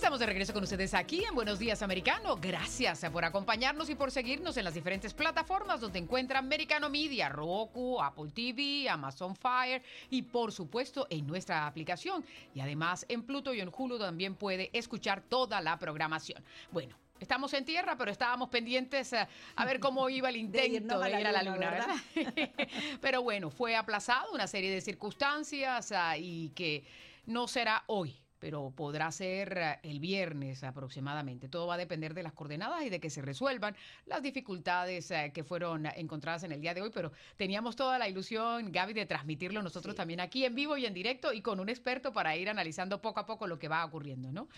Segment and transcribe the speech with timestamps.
[0.00, 2.38] Estamos de regreso con ustedes aquí en Buenos Días Americano.
[2.40, 8.00] Gracias por acompañarnos y por seguirnos en las diferentes plataformas donde encuentra Americano Media, Roku,
[8.00, 12.24] Apple TV, Amazon Fire y por supuesto en nuestra aplicación.
[12.54, 16.42] Y además en Pluto y en Hulu también puede escuchar toda la programación.
[16.70, 21.20] Bueno, Estamos en tierra, pero estábamos pendientes a, a ver cómo iba el intento de,
[21.20, 21.94] ir a la luna, ¿verdad?
[23.02, 26.84] pero bueno, fue aplazado una serie de circunstancias ah, y que
[27.26, 31.48] no será hoy pero podrá ser eh, el viernes aproximadamente.
[31.48, 35.30] Todo va a depender de las coordenadas y de que se resuelvan las dificultades eh,
[35.32, 39.06] que fueron encontradas en el día de hoy, pero teníamos toda la ilusión, Gaby, de
[39.06, 42.48] transmitirlo nosotros también aquí en vivo y en directo y con un experto para ir
[42.48, 44.48] analizando poco a poco lo que va ocurriendo, ¿no?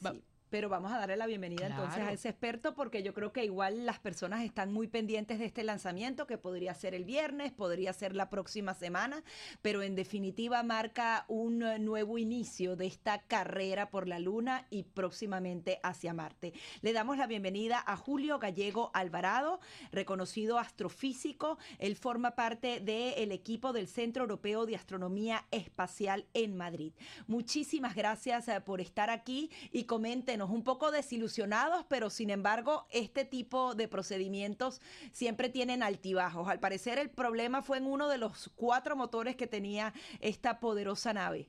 [0.00, 3.44] Sí pero vamos a darle la bienvenida entonces a ese experto porque yo creo que
[3.44, 7.92] igual las personas están muy pendientes de este lanzamiento que podría ser el viernes, podría
[7.92, 9.22] ser la próxima semana,
[9.62, 15.80] pero en definitiva marca un nuevo inicio de esta carrera por la Luna y próximamente
[15.82, 16.52] hacia Marte.
[16.82, 19.60] Le damos la bienvenida a Julio Gallego Alvarado,
[19.92, 21.58] reconocido astrofísico.
[21.78, 26.92] Él forma parte del equipo del Centro Europeo de Astronomía Espacial en Madrid.
[27.26, 33.24] Muchísimas gracias eh, por estar aquí y comenten un poco desilusionados, pero sin embargo, este
[33.24, 34.80] tipo de procedimientos
[35.12, 36.48] siempre tienen altibajos.
[36.48, 41.12] Al parecer, el problema fue en uno de los cuatro motores que tenía esta poderosa
[41.12, 41.48] nave.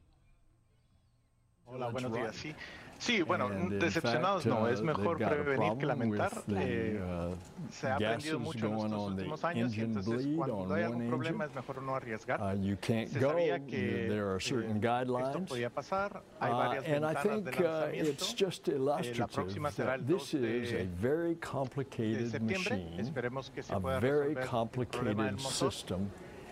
[1.66, 2.36] Hola, buenos días.
[2.36, 2.56] Sí,
[3.00, 6.32] Sí, bueno, decepcionados no, es uh, mejor prevenir que lamentar.
[6.50, 11.08] Eh, uh, se ha aprendido mucho en estos últimos años y entonces cuando hay algún
[11.08, 12.42] problema es mejor no arriesgar.
[12.42, 17.90] Uh, se sabía que eh, esto podía pasar, hay varias ventanas de lanzamiento.
[17.92, 22.96] Eh, la próxima será el 2 de, de septiembre.
[22.98, 25.74] Esperemos que se pueda resolver el problema del motor.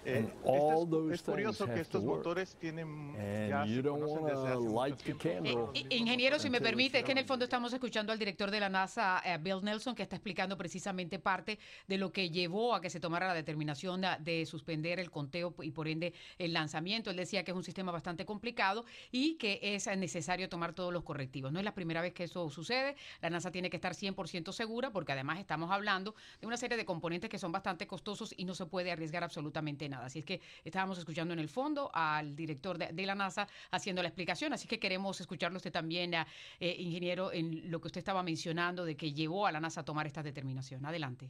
[0.10, 3.14] Eh, este es, curioso que estos motores tienen
[3.50, 5.72] ya se conocen desde hace mucho tiempo.
[5.74, 8.62] Eh, ingeniero, si me permite, es que en el fondo estamos escuchando al director de
[8.62, 12.80] la NASA, eh, Bill Nelson, que está explicando precisamente parte de lo que llevó a
[12.80, 17.10] que se tomara la determinación de, suspender el conteo y por ende el lanzamiento.
[17.10, 21.04] Él decía que es un sistema bastante complicado y que es necesario tomar todos los
[21.04, 21.52] correctivos.
[21.52, 22.96] No es la primera vez que eso sucede.
[23.20, 26.86] La NASA tiene que estar 100% segura porque además estamos hablando de una serie de
[26.86, 29.97] componentes que son bastante costosos y no se puede arriesgar absolutamente nada.
[30.06, 34.10] Así es que estábamos escuchando en el fondo al director de, la NASA haciendo la
[34.10, 36.26] explicación, así que queremos escucharlo usted también, eh,
[36.60, 40.08] ingeniero, en lo que usted estaba mencionando de que llevó a la NASA a tomar
[40.08, 40.86] esta determinación.
[40.86, 41.30] Adelante.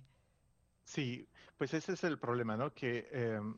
[0.84, 2.74] Sí, pues ese es el problema, ¿no?
[2.74, 3.58] Que em,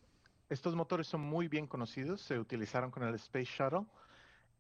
[0.50, 3.86] estos motores son muy bien conocidos, se utilizaron con el Space Shuttle.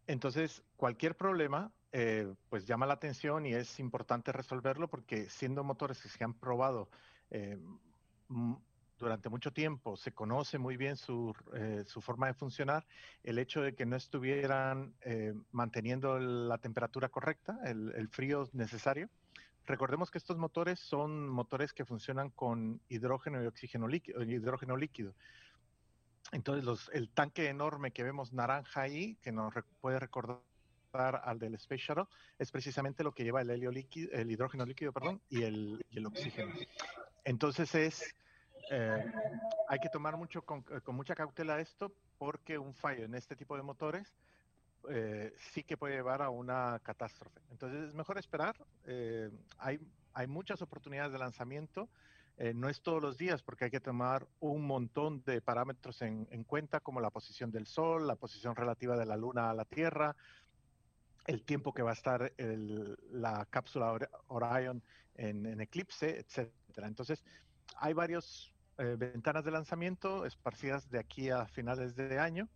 [0.05, 5.99] Entonces, cualquier problema, eh, pues llama la atención y es importante resolverlo porque siendo motores
[5.99, 6.89] que se han probado
[7.31, 7.57] eh,
[8.99, 12.85] durante mucho tiempo, se conoce muy bien su, eh, su forma de funcionar,
[13.23, 19.09] el hecho de que no estuvieran eh, manteniendo la temperatura correcta, el, frío necesario.
[19.65, 25.13] Recordemos que estos motores son motores que funcionan con hidrógeno y oxígeno líquido, hidrógeno líquido.
[26.31, 30.41] Entonces, los, el tanque enorme que vemos naranja ahí, que nos puede recordar
[31.23, 32.05] al del Space Shuttle,
[32.37, 35.99] es precisamente lo que lleva el helio líquido, el hidrógeno líquido, perdón, y el, y
[35.99, 36.53] el oxígeno.
[37.23, 38.15] Entonces es
[38.69, 39.11] eh,
[39.67, 43.55] hay que tomar mucho eh, con, mucha cautela esto porque un fallo en este tipo
[43.55, 44.13] de motores
[44.89, 47.39] eh, sí que puede llevar a una catástrofe.
[47.51, 48.55] Entonces es mejor esperar.
[49.57, 49.79] hay,
[50.13, 51.89] hay muchas oportunidades de lanzamiento.
[52.53, 56.79] no es todos los días porque hay que tomar un montón de parámetros en, cuenta
[56.79, 60.15] como la posición del Sol, la posición relativa de la Luna a la Tierra,
[61.25, 62.31] el tiempo que va a estar
[63.11, 64.81] la cápsula Orion
[65.15, 66.87] en, en eclipse, etcétera.
[66.87, 67.23] Entonces,
[67.75, 72.47] hay varios eh, ventanas de lanzamiento esparcidas de aquí a finales de año.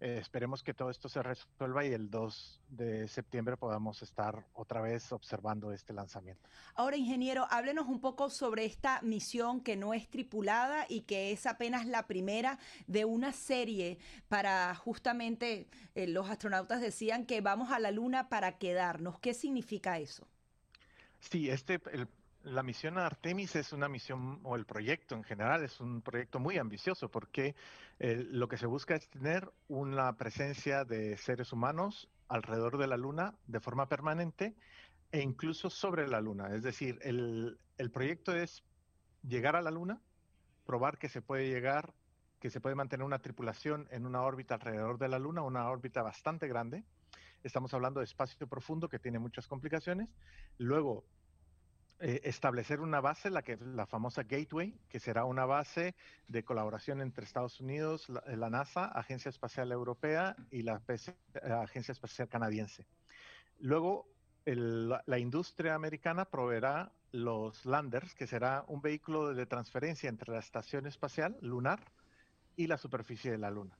[0.00, 4.80] Eh, esperemos que todo esto se resuelva y el 2 de septiembre podamos estar otra
[4.80, 6.48] vez observando este lanzamiento.
[6.74, 11.46] Ahora, ingeniero, háblenos un poco sobre esta misión que no es tripulada y que es
[11.46, 17.78] apenas la primera de una serie para justamente, eh, los astronautas decían que vamos a
[17.78, 19.20] la Luna para quedarnos.
[19.20, 20.26] ¿Qué significa eso?
[21.20, 21.78] Sí, este,
[22.42, 26.58] la misión Artemis es una misión, o el proyecto en general, es un proyecto muy
[26.58, 27.54] ambicioso porque
[27.98, 32.96] eh, lo que se busca es tener una presencia de seres humanos alrededor de la
[32.96, 34.54] Luna de forma permanente
[35.12, 36.54] e incluso sobre la Luna.
[36.54, 38.62] Es decir, el, el proyecto es
[39.22, 40.00] llegar a la Luna,
[40.64, 41.92] probar que se puede llegar,
[42.38, 46.02] que se puede mantener una tripulación en una órbita alrededor de la Luna, una órbita
[46.02, 46.84] bastante grande.
[47.42, 50.08] Estamos hablando de espacio profundo que tiene muchas complicaciones.
[50.58, 51.04] Luego,
[52.00, 55.94] eh, establecer una base, la, que, la famosa Gateway, que será una base
[56.28, 60.80] de colaboración entre Estados Unidos, la, NASA, Agencia Espacial Europea y la
[61.62, 62.86] Agencia Espacial Canadiense.
[63.58, 64.08] Luego,
[64.46, 70.86] la industria americana proveerá los landers, que será un vehículo de transferencia entre la estación
[70.86, 71.80] espacial lunar
[72.56, 73.76] y la superficie de la Luna.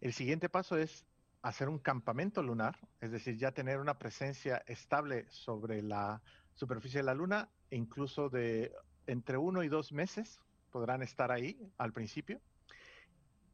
[0.00, 1.04] El siguiente paso es
[1.42, 6.22] hacer un campamento lunar, es decir, ya tener una presencia estable sobre la
[6.54, 8.72] superficie de la Luna, incluso de
[9.06, 10.40] entre uno y dos meses
[10.70, 12.40] podrán estar ahí al principio,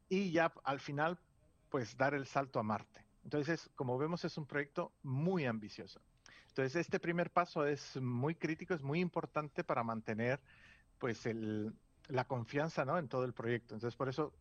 [0.09, 1.19] y ya al final,
[1.69, 3.05] pues dar el salto a Marte.
[3.25, 6.01] Entonces, como vemos, es un proyecto muy ambicioso.
[6.49, 10.41] Entonces, este primer paso es muy crítico, es muy importante para mantener,
[10.99, 11.75] pues, el,
[12.09, 12.99] la confianza, ¿no?
[12.99, 13.75] En todo el proyecto.
[13.75, 14.33] Entonces, por eso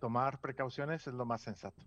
[0.00, 1.80] tomar precauciones es lo más sensato.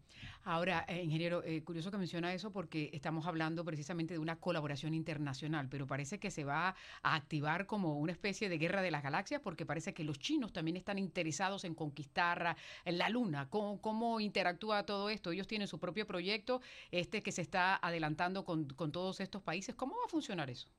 [0.44, 4.94] Ahora, eh, ingeniero, eh, curioso que menciona eso porque estamos hablando precisamente de una colaboración
[4.94, 9.04] internacional, pero parece que se va a activar como una especie de guerra de las
[9.04, 12.56] galaxias porque parece que los chinos también están interesados en conquistar
[12.86, 13.50] la Luna.
[13.50, 15.32] ¿Cómo, cómo interactúa todo esto?
[15.32, 16.62] Ellos tienen su propio proyecto,
[16.92, 19.76] este que se está adelantando con, con todos estos países.
[19.76, 20.70] ¿Cómo va a funcionar eso?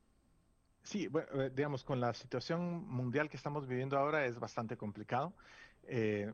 [0.85, 5.33] Sí, bueno, eh, digamos, con la situación mundial que estamos viviendo ahora es bastante complicado.
[5.85, 6.33] Eh,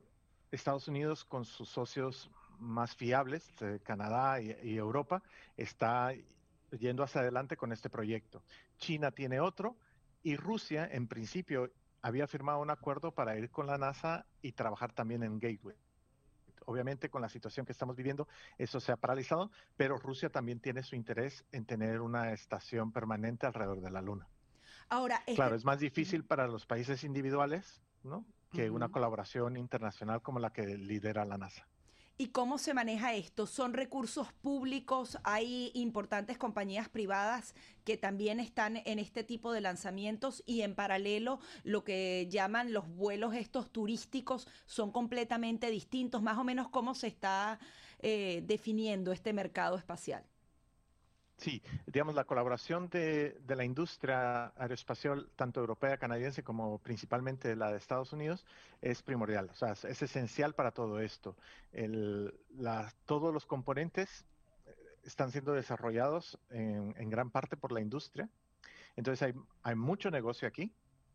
[0.50, 5.22] Estados Unidos con sus socios más fiables, eh, Canadá y, Europa,
[5.56, 6.12] está
[6.78, 8.42] yendo hacia adelante con este proyecto.
[8.78, 9.76] China tiene otro
[10.22, 11.70] y Rusia, en principio,
[12.02, 15.76] había firmado un acuerdo para ir con la NASA y trabajar también en Gateway.
[16.66, 20.82] Obviamente, con la situación que estamos viviendo, eso se ha paralizado, pero Rusia también tiene
[20.82, 24.28] su interés en tener una estación permanente alrededor de la Luna.
[24.88, 28.24] Ahora, claro, es más difícil para los países individuales, ¿no?
[28.50, 31.66] Que una colaboración internacional como la que lidera la NASA.
[32.20, 33.46] ¿Y cómo se maneja esto?
[33.46, 35.16] ¿Son recursos públicos?
[35.24, 41.40] ¿Hay importantes compañías privadas que también están en este tipo de lanzamientos y en paralelo
[41.64, 46.20] lo que llaman los vuelos estos turísticos son completamente distintos?
[46.20, 47.58] Más o menos cómo se está
[48.00, 50.22] eh, definiendo este mercado espacial.
[51.40, 57.78] Sí, digamos, la colaboración de, la industria aeroespacial, tanto europea, canadiense, como principalmente la de
[57.78, 58.44] Estados Unidos,
[58.82, 59.48] es primordial.
[59.50, 61.34] O sea, es esencial para todo esto.
[63.06, 64.26] todos los componentes
[64.66, 68.28] eh, están siendo desarrollados en, en, gran parte por la industria.
[68.96, 70.70] Entonces hay, hay mucho negocio aquí.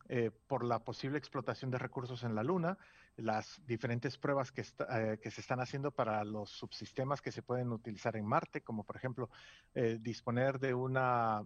[0.08, 2.78] Eh, por la posible explotación de recursos en la Luna,
[3.18, 7.72] las diferentes pruebas que, eh, que, se están haciendo para los subsistemas que se pueden
[7.72, 9.32] utilizar en Marte, como por ejemplo
[9.74, 11.44] eh, disponer de una,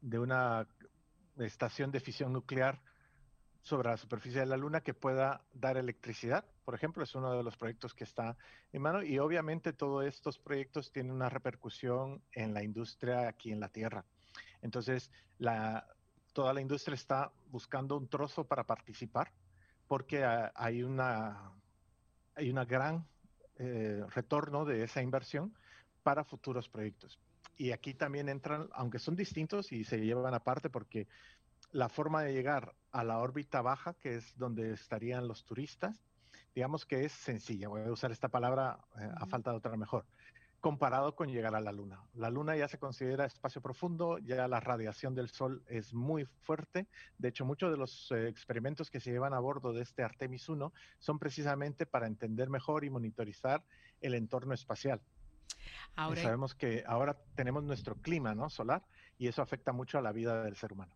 [0.00, 0.68] de una
[1.38, 2.80] estación de fisión nuclear
[3.62, 7.42] sobre la superficie de la Luna que pueda dar electricidad, por ejemplo, es uno de
[7.42, 8.36] los proyectos que está
[8.72, 13.58] en mano y obviamente todos estos proyectos tienen una repercusión en la industria aquí en
[13.58, 14.04] la Tierra.
[14.62, 15.86] Entonces, la,
[16.38, 19.32] toda la industria está buscando un trozo para participar
[19.88, 21.50] porque hay una
[22.36, 23.04] hay una gran
[23.56, 25.52] eh, retorno de esa inversión
[26.04, 27.18] para futuros proyectos.
[27.56, 31.08] Y aquí también entran, aunque son distintos y se llevan aparte porque
[31.72, 36.00] la forma de llegar a la órbita baja, que es donde estarían los turistas,
[36.54, 37.66] digamos que es sencilla.
[37.66, 40.04] Voy a usar esta palabra eh, a falta de otra mejor
[40.60, 42.02] comparado con llegar a la Luna.
[42.14, 46.86] La Luna ya se considera espacio profundo, ya la radiación del Sol es muy fuerte.
[47.16, 50.48] De hecho, muchos de los eh, experimentos que se llevan a bordo de este Artemis
[50.48, 53.62] 1 son precisamente para entender mejor y monitorizar
[54.00, 55.00] el entorno espacial.
[55.94, 58.50] Ahora, sabemos que ahora tenemos nuestro clima ¿no?
[58.50, 58.84] solar
[59.18, 60.94] y eso afecta mucho a la vida del ser humano.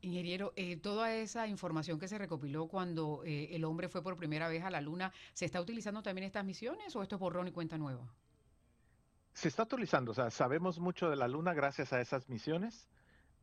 [0.00, 4.48] Ingeniero, eh, toda esa información que se recopiló cuando eh, el hombre fue por primera
[4.48, 7.52] vez a la Luna, ¿se está utilizando también estas misiones o esto es borrón y
[7.52, 8.14] cuenta nueva?
[9.34, 12.88] Se está utilizando, o sea, sabemos mucho de la Luna gracias a esas misiones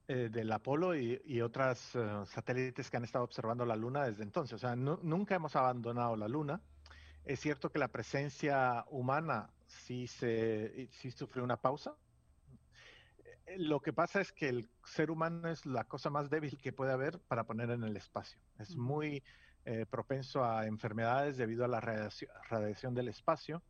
[0.07, 4.23] eh, del Apolo y, y otras eh, satélites que han estado observando la Luna desde
[4.23, 4.53] entonces.
[4.53, 6.61] O sea, nunca hemos abandonado la Luna.
[7.25, 11.93] Es cierto que la presencia humana sí, se, sí sufrió una pausa.
[13.45, 16.71] Eh, lo que pasa es que el ser humano es la cosa más débil que
[16.71, 18.39] puede haber para poner en el espacio.
[18.59, 19.21] Es muy
[19.91, 23.61] propenso a enfermedades debido a la radiación, radiación del espacio.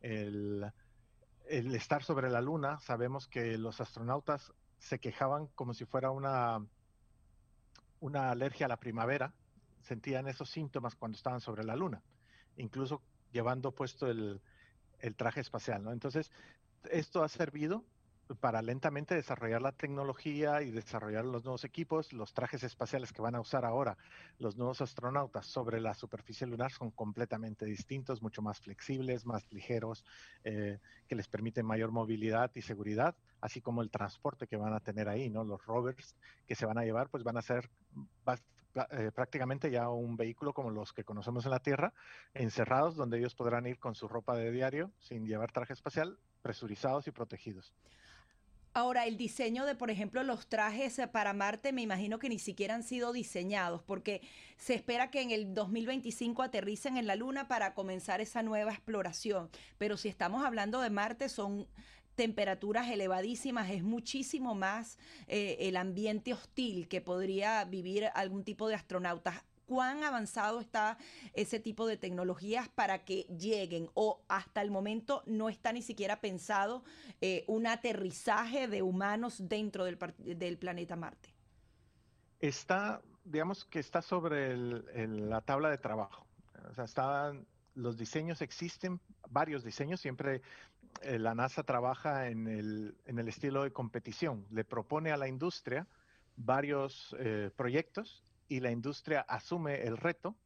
[0.00, 0.72] El,
[1.48, 6.64] el estar sobre la Luna, sabemos que los astronautas se quejaban como si fuera una,
[8.00, 9.32] una alergia a la primavera,
[9.82, 12.02] sentían esos síntomas cuando estaban sobre la luna,
[12.56, 13.00] incluso
[13.32, 14.40] llevando puesto el,
[14.98, 15.92] el traje espacial, ¿no?
[15.92, 16.30] Entonces,
[16.90, 17.84] esto ha servido
[18.40, 23.34] para lentamente desarrollar la tecnología y desarrollar los nuevos equipos, los trajes espaciales que van
[23.34, 23.96] a usar ahora
[24.38, 30.04] los nuevos astronautas sobre la superficie lunar son completamente distintos, mucho más flexibles, más ligeros,
[30.44, 34.80] eh, que les permiten mayor movilidad y seguridad, así como el transporte que van a
[34.80, 35.44] tener ahí, ¿no?
[35.44, 37.68] Los rovers que se van a llevar, pues van a ser
[38.74, 41.92] eh, prácticamente ya un vehículo como los que conocemos en la Tierra,
[42.32, 47.06] encerrados, donde ellos podrán ir con su ropa de diario sin llevar traje espacial, presurizados
[47.06, 47.74] y protegidos.
[48.74, 52.74] Ahora, el diseño de, por ejemplo, los trajes para Marte, me imagino que ni siquiera
[52.74, 54.22] han sido diseñados, porque
[54.56, 59.50] se espera que en el 2025 aterricen en la Luna para comenzar esa nueva exploración.
[59.76, 61.68] Pero si estamos hablando de Marte, son
[62.14, 64.98] temperaturas elevadísimas, es muchísimo más
[65.28, 70.98] eh, el ambiente hostil que podría vivir algún tipo de astronautas cuán avanzado está
[71.32, 76.20] ese tipo de tecnologías para que lleguen o hasta el momento no está ni siquiera
[76.20, 76.84] pensado
[77.22, 81.30] eh, un aterrizaje de humanos dentro del, del, planeta Marte?
[82.38, 86.26] Está, digamos que está sobre la tabla de trabajo.
[86.70, 89.00] O sea, están, los diseños existen,
[89.30, 90.42] varios diseños, siempre
[91.00, 95.28] eh, la NASA trabaja en el, en el, estilo de competición, le propone a la
[95.28, 95.86] industria
[96.36, 100.36] varios eh, proyectos y la industria asume el reto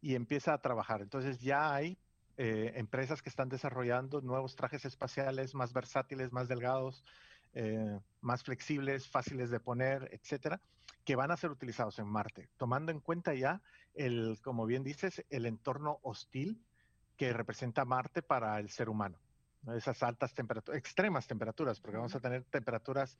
[0.00, 1.00] y empieza a trabajar.
[1.00, 1.96] Entonces ya hay
[2.36, 7.04] eh, empresas que están desarrollando nuevos trajes espaciales más versátiles, más delgados,
[7.54, 10.60] eh, más flexibles, fáciles de poner, etcétera,
[11.04, 13.62] que van a ser utilizados en Marte, tomando en cuenta ya
[13.94, 16.60] el, como bien dices, el entorno hostil
[17.16, 19.20] que representa Marte para el ser humano.
[19.76, 23.16] Esas altas temperaturas, extremas temperaturas, porque vamos a tener temperaturas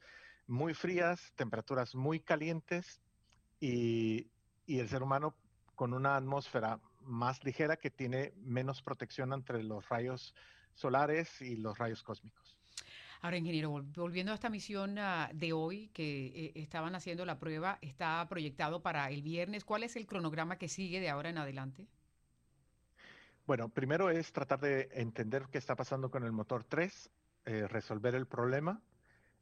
[0.49, 3.01] muy frías, temperaturas muy calientes,
[4.67, 5.35] y, el ser humano
[5.75, 10.35] con una atmósfera más ligera que tiene menos protección entre los rayos
[10.75, 12.59] solares y los rayos cósmicos.
[13.21, 17.79] Ahora, ingeniero, volviendo a esta misión ah, de hoy que eh, estaban haciendo la prueba,
[17.81, 19.65] está proyectado para el viernes.
[19.65, 21.87] ¿Cuál es el cronograma que sigue de ahora en adelante?
[23.47, 27.11] Bueno, primero es tratar de entender qué está pasando con el motor 3,
[27.45, 28.81] eh, resolver el problema.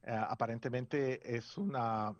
[0.03, 2.15] Eh, aparentemente es una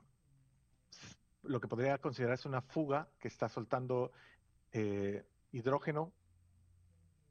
[1.43, 4.13] lo que podría considerarse una fuga que está soltando
[4.73, 6.13] eh, hidrógeno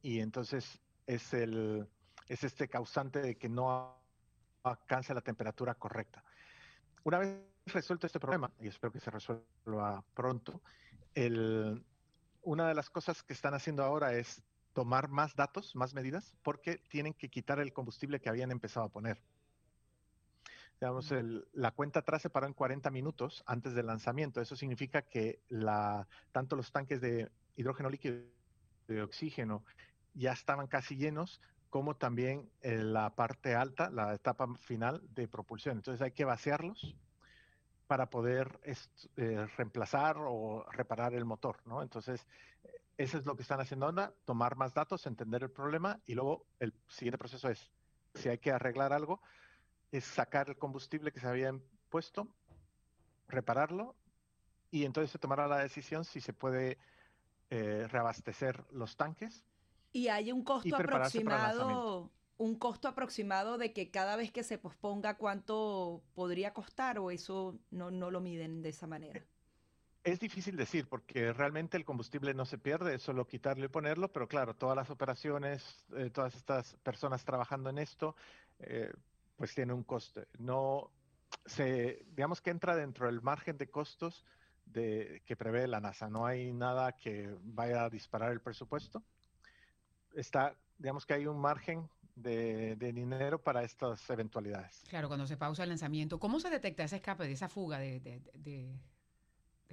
[0.02, 1.88] y entonces es, el,
[2.28, 3.96] es este causante de que no
[4.64, 6.24] alcance la temperatura correcta.
[7.04, 10.62] Una vez resuelto este problema, y espero que se resuelva pronto,
[11.14, 11.84] el,
[12.42, 14.42] una de las cosas que están haciendo ahora es
[14.74, 18.90] tomar más datos, más medidas, porque tienen que quitar el combustible que habían empezado a
[18.90, 19.22] poner.
[20.80, 21.14] Digamos,
[21.54, 24.40] la cuenta atrás se paró en 40 minutos antes del lanzamiento.
[24.40, 28.16] Eso significa que la, tanto los tanques de hidrógeno líquido
[28.88, 29.66] y de oxígeno
[30.14, 35.78] ya estaban casi llenos, como también eh, la parte alta, la etapa final de propulsión.
[35.78, 36.96] Entonces hay que vaciarlos
[37.88, 41.82] para poder eh, reemplazar o reparar el motor, ¿no?
[41.82, 42.26] Entonces,
[42.98, 46.46] eso es lo que están haciendo ahora, tomar más datos, entender el problema y luego
[46.60, 47.72] el siguiente proceso es,
[48.14, 49.22] si hay que arreglar algo,
[49.92, 51.54] es sacar el combustible que se había
[51.90, 52.28] puesto,
[53.28, 53.96] repararlo
[54.72, 56.78] y entonces se tomará la decisión si se puede
[57.50, 59.44] eh, reabastecer los tanques.
[59.92, 65.18] Y hay un costo aproximado, un costo aproximado de que cada vez que se posponga
[65.18, 69.24] cuánto podría costar o eso no, no lo miden de esa manera.
[70.04, 74.12] Es difícil decir porque realmente el combustible no se pierde, es solo quitarlo y ponerlo,
[74.14, 78.16] pero claro, todas las operaciones, eh, todas estas personas trabajando en esto,
[78.60, 78.94] eh,
[79.40, 80.28] pues tiene un coste.
[80.38, 80.92] No
[81.46, 84.26] se, digamos que entra dentro del margen de costos
[84.66, 86.10] de, que prevé la NASA.
[86.10, 89.02] No hay nada que vaya a disparar el presupuesto.
[90.14, 94.84] Está, digamos que hay un margen de, dinero para estas eventualidades.
[94.90, 98.02] Claro, cuando se pausa el lanzamiento, ¿cómo se detecta ese escape, de esa fuga de,
[98.02, 98.78] de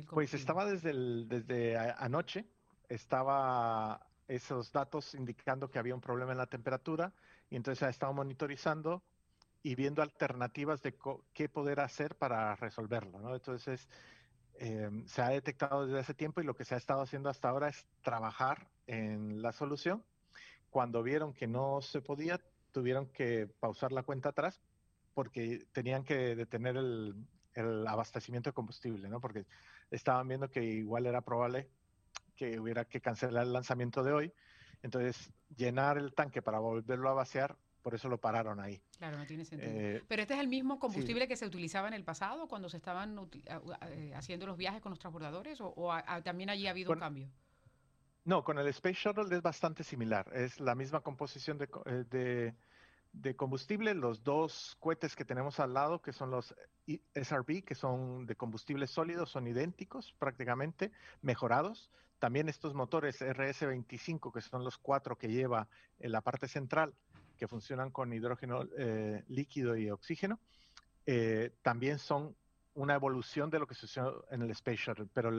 [0.08, 2.46] Pues estaba desde, el, desde anoche,
[2.88, 7.12] estaba esos datos indicando que había un problema en la temperatura
[7.50, 9.02] y entonces ha estado monitorizando
[9.66, 10.94] y viendo alternativas de
[11.32, 13.18] qué poder hacer para resolverlo.
[13.18, 13.34] ¿no?
[13.34, 13.88] Entonces,
[14.60, 17.48] em, se ha detectado desde hace tiempo y lo que se ha estado haciendo hasta
[17.48, 20.04] ahora es trabajar en la solución.
[20.70, 24.60] Cuando vieron que no se podía, tuvieron que pausar la cuenta atrás
[25.14, 27.16] porque tenían que detener el,
[27.54, 29.20] el abastecimiento de combustible, ¿no?
[29.20, 29.46] porque
[29.90, 31.68] estaban viendo que igual era probable
[32.36, 34.32] que hubiera que cancelar el lanzamiento de hoy.
[34.84, 38.82] Entonces, llenar el tanque para volverlo a vaciar por eso lo pararon ahí.
[38.98, 39.70] Claro, no tiene sentido.
[39.72, 42.78] Eh, Pero este es el mismo combustible que se utilizaba en el pasado cuando se
[42.78, 45.92] estaban eh, haciendo los viajes con los transbordadores o,
[46.24, 47.30] también allí ha habido un cambio.
[48.24, 50.28] No, con el Space Shuttle es bastante similar.
[50.34, 51.68] Es la misma composición de,
[52.10, 52.56] de,
[53.12, 53.94] de, combustible.
[53.94, 56.56] Los dos cohetes que tenemos al lado, que son los
[57.14, 60.90] SRB, que son de combustible sólido, son idénticos prácticamente,
[61.22, 61.88] mejorados.
[62.18, 65.68] También estos motores RS-25, que son los cuatro que lleva
[66.00, 66.92] en la parte central,
[67.36, 70.40] que funcionan con hidrógeno eh, líquido y oxígeno,
[71.06, 72.34] eh, también son
[72.74, 75.30] una evolución de lo que sucedió en el Space Shuttle, pero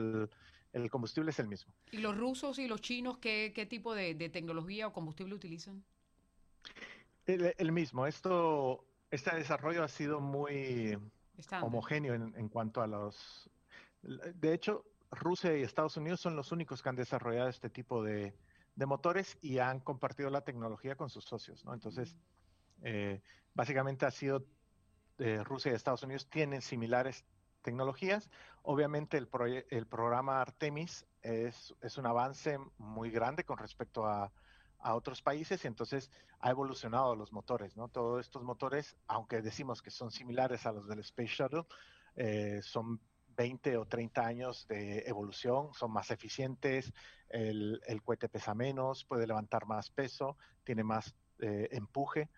[0.72, 1.72] el, combustible es el mismo.
[1.90, 5.84] ¿Y los rusos y los chinos qué, tipo de, tecnología o combustible utilizan?
[7.26, 8.06] El, mismo.
[8.06, 10.98] Esto, este desarrollo ha sido muy
[11.60, 13.50] homogéneo en, en, cuanto a los...
[14.02, 18.34] De hecho, Rusia y Estados Unidos son los únicos que han desarrollado este tipo de,
[18.86, 21.74] motores y han compartido la tecnología con sus socios, ¿no?
[21.74, 22.16] Entonces,
[22.82, 23.22] eh,
[23.54, 24.46] básicamente ha sido
[25.18, 27.24] eh, Rusia y Estados Unidos tienen similares
[27.62, 28.30] tecnologías.
[28.62, 29.28] Obviamente el,
[29.70, 34.32] el programa Artemis es, un avance muy grande con respecto a,
[34.80, 36.08] otros países y entonces
[36.38, 37.88] ha evolucionado los motores, ¿no?
[37.88, 41.64] Todos estos motores, aunque decimos que son similares a los del Space Shuttle,
[42.14, 43.00] eh, son
[43.38, 46.92] 20 o 30 años de evolución, son más eficientes,
[47.28, 52.28] el, cohete pesa menos, puede levantar más peso, tiene más eh, empuje.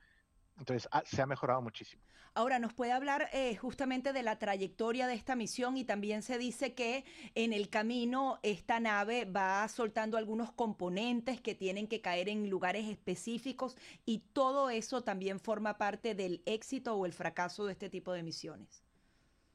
[0.58, 2.02] Entonces, ah, se ha mejorado muchísimo.
[2.34, 5.78] Ahora, ¿nos puede hablar eh, justamente de la trayectoria de esta misión?
[5.78, 7.04] Y también se dice que
[7.34, 12.86] en el camino esta nave va soltando algunos componentes que tienen que caer en lugares
[12.86, 18.12] específicos y todo eso también forma parte del éxito o el fracaso de este tipo
[18.12, 18.84] de misiones.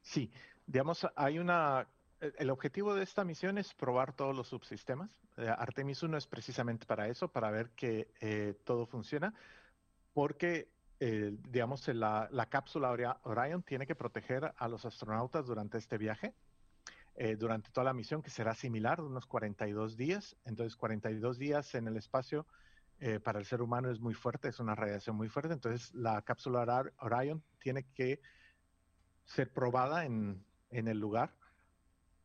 [0.01, 0.31] Sí,
[0.67, 1.87] digamos, hay una,
[2.19, 5.09] el objetivo de esta misión es probar todos los subsistemas.
[5.37, 9.33] Eh, Artemis 1 es precisamente para eso, para ver que eh, todo funciona,
[10.13, 10.69] porque,
[10.99, 16.33] eh, digamos, la, la, cápsula Orion tiene que proteger a los astronautas durante este viaje,
[17.37, 20.35] durante toda la misión, que será similar, unos 42 días.
[20.43, 22.45] Entonces, 42 días en el espacio
[23.23, 25.53] para el ser humano es muy fuerte, es una radiación muy fuerte.
[25.53, 28.19] Entonces, la cápsula Orion tiene que
[29.23, 31.31] ser probada en, en el lugar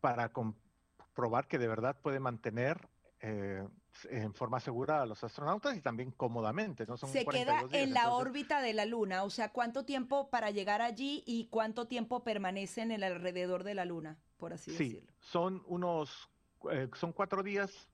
[0.01, 2.89] para comprobar que de verdad puede mantener
[3.21, 3.67] eh,
[4.09, 6.87] en forma segura a los astronautas y también cómodamente.
[6.87, 6.97] ¿no?
[6.97, 11.23] Se queda en la órbita de la Luna, o sea, ¿cuánto tiempo para llegar allí
[11.27, 15.13] y cuánto tiempo permanece en el alrededor de la Luna, por así sí, decirlo?
[15.21, 16.31] Son unos,
[16.71, 17.89] eh, son cuatro días,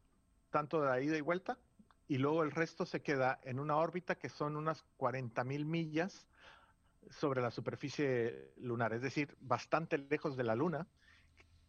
[0.51, 1.59] tanto de ida y vuelta,
[2.09, 6.29] y luego el resto se queda en una órbita que son unas 40 mil millas
[7.11, 10.87] sobre la superficie lunar, es decir, bastante lejos de la Luna,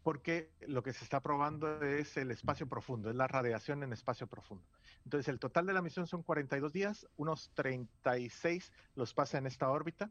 [0.04, 4.28] porque lo que se está probando es el espacio profundo, es la radiación en espacio
[4.28, 4.64] profundo.
[5.04, 9.70] Entonces, el total de la misión son 42 días, unos 36 los pasa en esta
[9.70, 10.10] órbita,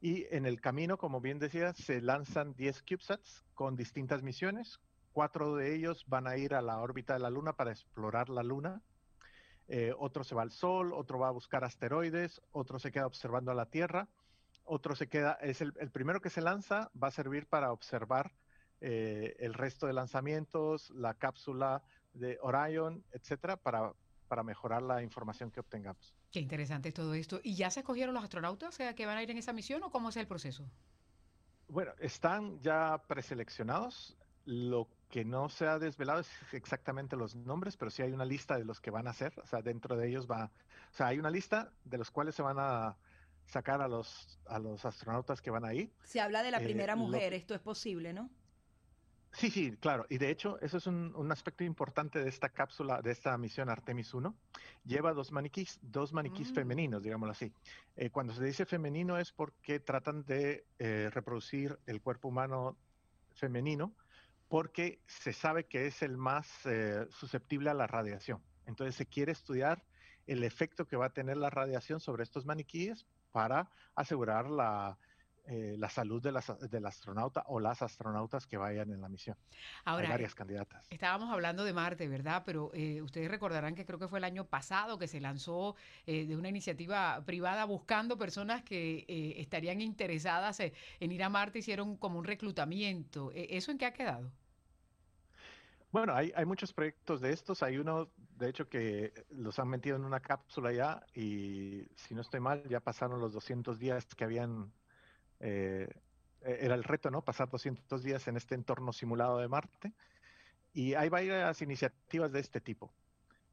[0.00, 4.78] y en el camino, como bien decía, se lanzan 10 CubeSats con distintas misiones.
[5.12, 8.44] Cuatro de ellos van a ir a la órbita de la Luna para explorar la
[8.44, 8.80] Luna.
[9.66, 13.50] Eh, otro se va al Sol, otro va a buscar asteroides, otro se queda observando
[13.50, 14.08] a la Tierra
[14.68, 18.32] otro se queda, es el, primero que se lanza, va a servir para observar
[18.80, 23.92] eh, el resto de lanzamientos, la cápsula de Orion, etcétera, para,
[24.28, 26.14] para mejorar la información que obtengamos.
[26.30, 27.40] Qué interesante todo esto.
[27.42, 30.10] ¿Y ya se escogieron los astronautas que van a ir en esa misión o cómo
[30.10, 30.70] es el proceso?
[31.68, 34.16] Bueno, están ya preseleccionados.
[34.44, 38.56] Lo que no se ha desvelado es exactamente los nombres, pero sí hay una lista
[38.56, 39.38] de los que van a ser.
[39.40, 40.50] O sea, dentro de ellos va.
[40.92, 42.96] O sea, hay una lista de los cuales se van a
[43.48, 45.90] sacar a los, a los astronautas que van ahí.
[46.04, 48.30] Se habla de la eh, primera mujer, esto es posible, ¿no?
[49.32, 50.06] Sí, sí, claro.
[50.08, 53.68] Y de hecho, eso es un, un, aspecto importante de esta cápsula, de esta misión
[53.68, 54.34] Artemis 1.
[54.84, 56.54] Lleva dos maniquís, dos maniquís mm.
[56.54, 57.52] femeninos, digámoslo así.
[57.96, 62.76] Eh, cuando se dice femenino es porque tratan de eh, reproducir el cuerpo humano
[63.34, 63.94] femenino,
[64.48, 66.48] porque se sabe que es el más
[67.10, 68.40] susceptible a la radiación.
[68.66, 69.82] Entonces se quiere estudiar
[70.28, 74.98] el efecto que va a tener la radiación sobre estos maniquíes para asegurar la,
[75.50, 79.34] eh, la salud de las, del astronauta o las astronautas que vayan en la misión.
[79.86, 80.86] Ahora, Hay varias candidatas.
[80.90, 82.42] Estábamos hablando de Marte, ¿verdad?
[82.44, 86.26] Pero eh, ustedes recordarán que creo que fue el año pasado que se lanzó eh,
[86.26, 89.06] de una iniciativa privada buscando personas que
[89.38, 93.32] estarían interesadas en ir a Marte, hicieron como un reclutamiento.
[93.34, 94.30] ¿Eso en qué ha quedado?
[95.98, 97.62] Bueno, hay, hay, muchos proyectos de estos.
[97.62, 102.20] Hay uno, de hecho, que los han metido en una cápsula ya y, si no
[102.20, 104.72] estoy mal, ya pasaron los 200 días que habían...
[105.40, 105.88] Eh,
[106.42, 107.22] e-, era el reto, ¿no?
[107.22, 109.92] Pasar 200 días en este entorno simulado de Marte.
[110.72, 112.92] Y hay varias iniciativas de este tipo.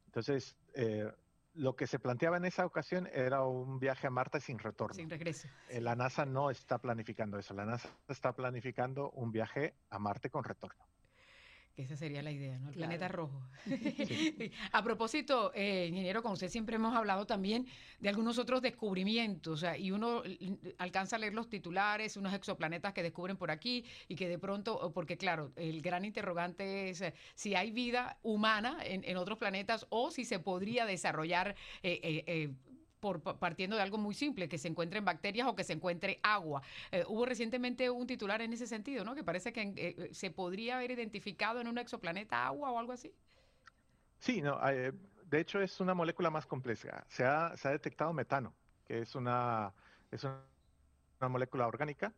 [0.05, 1.11] Entonces, eh,
[1.55, 4.93] lo que se planteaba en esa ocasión era un viaje a Marte sin retorno.
[4.93, 5.47] Sin regreso.
[5.69, 7.53] Eh, la NASA no está planificando eso.
[7.53, 10.85] La NASA está planificando un viaje a Marte con retorno.
[11.77, 12.69] Esa sería la idea, ¿no?
[12.69, 13.41] El planeta rojo.
[14.71, 17.67] a propósito, eh, ingeniero, con usted siempre hemos hablado también
[17.99, 20.23] de algunos otros descubrimientos, y uno
[20.77, 24.91] alcanza a leer los titulares, unos exoplanetas que descubren por aquí y que de pronto,
[24.93, 30.11] porque claro, el gran interrogante es eh, si hay vida humana en, otros planetas o
[30.11, 32.53] si se podría desarrollar eh,
[33.39, 36.61] partiendo de algo muy simple, que se encuentren bacterias o que se encuentre agua.
[36.91, 39.15] Eh, hubo recientemente un titular en ese sentido, ¿no?
[39.15, 42.93] Que parece que eh, eh, se podría haber identificado en un exoplaneta agua o algo
[42.93, 43.13] así.
[44.19, 47.05] Sí, no, de hecho es una molécula más compleja.
[47.09, 48.53] Se ha, detectado metano,
[48.85, 49.71] que es una,
[50.09, 50.39] es una,
[51.29, 52.13] molécula orgánica.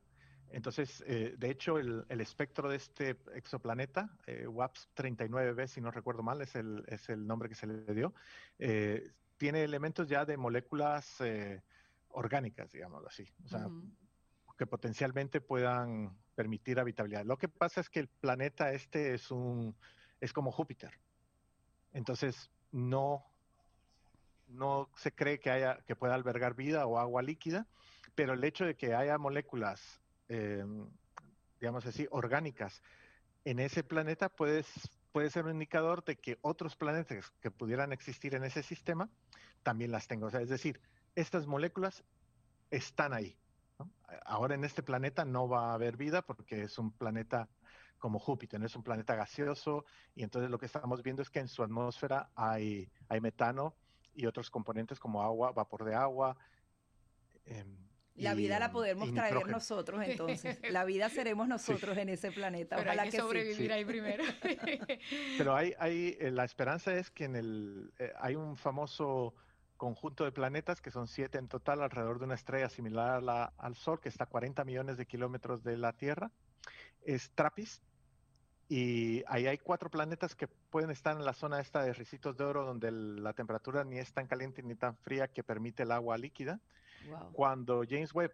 [0.50, 4.10] Entonces, de hecho, el, espectro de este exoplaneta,
[4.48, 8.14] WAPS 39b, si no recuerdo mal, es el, es el nombre que se le dio,
[9.38, 11.62] tiene elementos ya de moléculas eh,
[12.10, 13.68] orgánicas, digamos así, o sea,
[14.58, 17.26] que potencialmente puedan permitir habitabilidad.
[17.26, 19.76] Lo que pasa es que el planeta este es un
[20.20, 20.92] es como Júpiter.
[21.94, 23.26] Entonces, no
[24.48, 27.68] no se cree que haya que pueda albergar vida o agua líquida,
[28.16, 30.90] pero el hecho de que haya moléculas em,
[31.60, 32.82] digamos así orgánicas
[33.48, 34.66] en ese planeta puede,
[35.12, 39.10] puede ser un indicador de que otros planetas que pudieran existir en ese sistema
[39.64, 40.28] también las tengo.
[40.30, 40.80] es decir,
[41.16, 42.04] estas moléculas
[42.70, 43.38] están ahí.
[44.26, 47.50] Ahora en este planeta no va a haber vida porque es un planeta
[47.98, 51.48] como Júpiter, es un planeta gaseoso y entonces lo que estamos viendo es que en
[51.48, 53.76] su atmósfera hay, hay metano
[54.14, 56.38] y otros componentes como agua, vapor de agua.
[57.46, 57.87] Em,
[58.18, 60.60] la vida la podemos traer nosotros entonces.
[60.72, 62.76] La vida seremos nosotros en ese planeta.
[62.78, 64.24] Pero hay que, sobrevivir ahí primero.
[65.38, 69.36] Pero hay, hay, eh, la esperanza es que en el, eh, hay un famoso
[69.78, 73.24] conjunto de planetas, que son siete en total, alrededor de una estrella similar
[73.58, 76.32] al Sol, que está a 40 millones de kilómetros de la Tierra.
[77.04, 77.84] Es Trappist.
[78.70, 82.44] Y ahí hay cuatro planetas que pueden estar en la zona esta de ricitos de
[82.44, 86.18] oro, donde la temperatura ni es tan caliente ni tan fría que permite el agua
[86.18, 86.60] líquida.
[87.34, 88.34] Cuando James Webb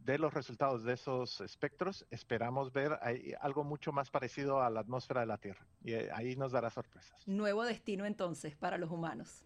[0.00, 2.98] dé los resultados de esos espectros, esperamos ver
[3.40, 5.66] algo mucho más parecido a la atmósfera de la Tierra.
[5.82, 7.26] Y eh, ahí nos dará sorpresas.
[7.26, 9.44] Nuevo destino entonces para los humanos.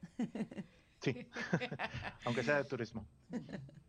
[1.01, 1.27] Sí,
[2.25, 3.07] aunque sea de turismo.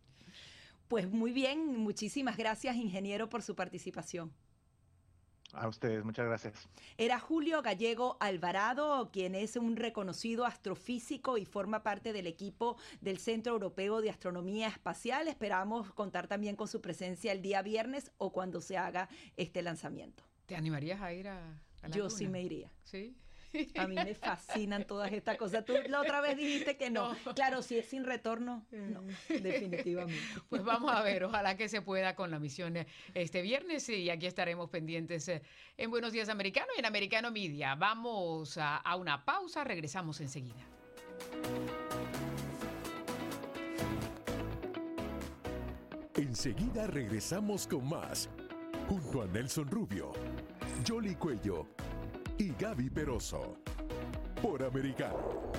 [0.88, 4.34] Pues muy bien, muchísimas gracias, ingeniero, por su participación.
[5.53, 6.69] A ustedes, muchas gracias.
[6.97, 13.17] Era Julio Gallego Alvarado, quien es un reconocido astrofísico y forma parte del equipo del
[13.17, 15.27] Centro Europeo de Astronomía Espacial.
[15.27, 20.23] Esperamos contar también con su presencia el día viernes o cuando se haga este lanzamiento.
[20.45, 22.71] ¿Te animarías a ir a, la Yo sí me iría.
[22.83, 23.15] Sí.
[23.77, 25.65] A mí me fascinan todas estas cosas.
[25.65, 27.15] Tú la otra vez dijiste que no.
[27.35, 30.21] Claro, si es sin retorno, no, definitivamente.
[30.49, 32.77] Pues vamos a ver, ojalá que se pueda con la misión
[33.13, 35.41] este viernes y aquí estaremos pendientes eh,
[35.77, 37.75] en Buenos Días Americano y en Americano Media.
[37.75, 40.65] Vamos a, a una pausa, regresamos enseguida.
[46.15, 48.29] Enseguida regresamos con más,
[48.87, 50.13] junto a Nelson Rubio,
[50.87, 51.67] Jolly Cuello
[52.41, 53.58] y Gaby Peroso.
[54.41, 55.51] Por Americano.